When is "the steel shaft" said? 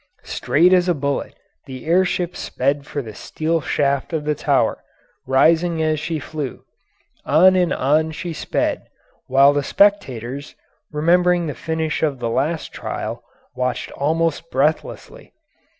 3.03-4.13